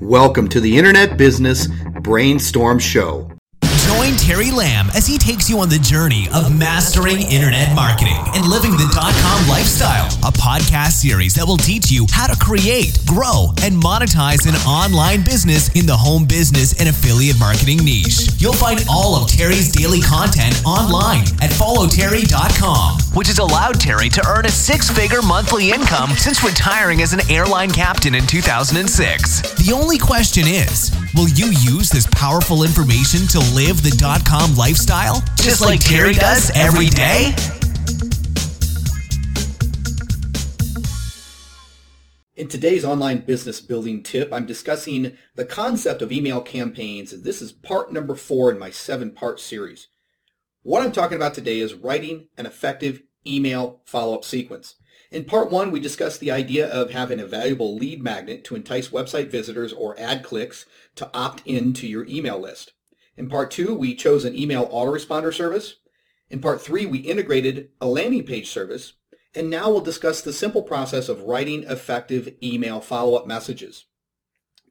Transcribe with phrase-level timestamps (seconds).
[0.00, 1.68] Welcome to the Internet Business
[2.00, 3.30] Brainstorm Show.
[3.96, 8.46] Join Terry Lamb as he takes you on the journey of mastering internet marketing and
[8.46, 10.06] living the dot com lifestyle.
[10.22, 15.22] A podcast series that will teach you how to create, grow, and monetize an online
[15.24, 18.30] business in the home business and affiliate marketing niche.
[18.38, 24.22] You'll find all of Terry's daily content online at followterry.com, which has allowed Terry to
[24.28, 29.42] earn a six figure monthly income since retiring as an airline captain in 2006.
[29.66, 34.54] The only question is will you use this powerful information to live the dot com
[34.54, 37.34] lifestyle just like Terry does every day?
[42.36, 47.12] In today's online business building tip, I'm discussing the concept of email campaigns.
[47.12, 49.88] and This is part number four in my seven part series.
[50.62, 54.76] What I'm talking about today is writing an effective email follow-up sequence.
[55.10, 58.90] In part one, we discussed the idea of having a valuable lead magnet to entice
[58.90, 62.74] website visitors or ad clicks to opt in to your email list.
[63.16, 65.76] In part two, we chose an email autoresponder service.
[66.28, 68.92] In part three, we integrated a landing page service.
[69.34, 73.86] And now we'll discuss the simple process of writing effective email follow-up messages.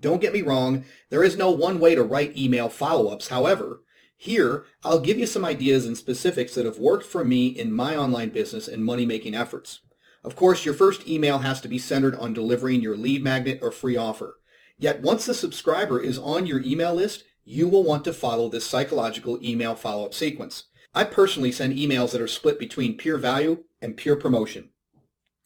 [0.00, 3.28] Don't get me wrong, there is no one way to write email follow-ups.
[3.28, 3.80] However,
[4.16, 7.96] here, I'll give you some ideas and specifics that have worked for me in my
[7.96, 9.80] online business and money-making efforts.
[10.26, 13.70] Of course, your first email has to be centered on delivering your lead magnet or
[13.70, 14.40] free offer.
[14.76, 18.66] Yet once the subscriber is on your email list, you will want to follow this
[18.66, 20.64] psychological email follow-up sequence.
[20.92, 24.70] I personally send emails that are split between pure value and pure promotion.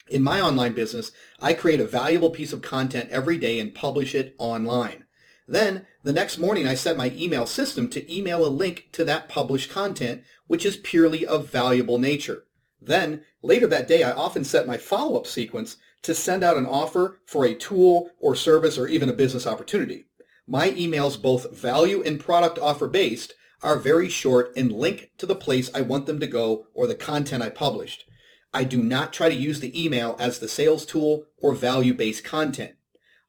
[0.09, 4.15] In my online business, I create a valuable piece of content every day and publish
[4.15, 5.05] it online.
[5.47, 9.29] Then, the next morning, I set my email system to email a link to that
[9.29, 12.45] published content, which is purely of valuable nature.
[12.81, 17.21] Then, later that day, I often set my follow-up sequence to send out an offer
[17.27, 20.07] for a tool or service or even a business opportunity.
[20.47, 25.35] My emails, both value and product offer based, are very short and link to the
[25.35, 28.05] place I want them to go or the content I published.
[28.53, 32.73] I do not try to use the email as the sales tool or value-based content.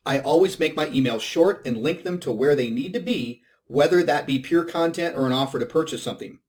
[0.05, 3.43] I always make my emails short and link them to where they need to be,
[3.67, 6.39] whether that be pure content or an offer to purchase something.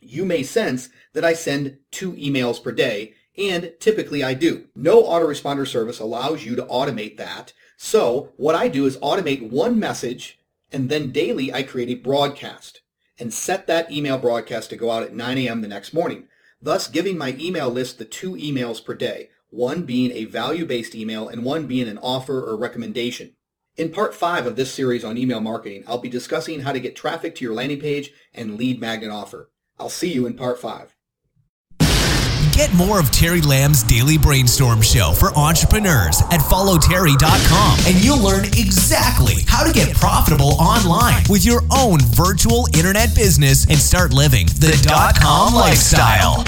[0.00, 4.66] You may sense that I send two emails per day, and typically I do.
[4.74, 9.78] No autoresponder service allows you to automate that, so what I do is automate one
[9.78, 10.38] message
[10.72, 12.82] and then daily I create a broadcast
[13.18, 15.60] and set that email broadcast to go out at 9 a.m.
[15.60, 16.28] the next morning,
[16.62, 21.28] thus giving my email list the two emails per day, one being a value-based email
[21.28, 23.34] and one being an offer or recommendation.
[23.76, 26.96] In part 5 of this series on email marketing, I'll be discussing how to get
[26.96, 29.50] traffic to your landing page and lead magnet offer.
[29.80, 30.94] I'll see you in part 5.
[32.52, 38.44] Get more of Terry Lamb's daily brainstorm show for entrepreneurs at followterry.com and you'll learn
[38.44, 44.46] exactly how to get profitable online with your own virtual internet business and start living
[44.58, 46.44] the dot com lifestyle.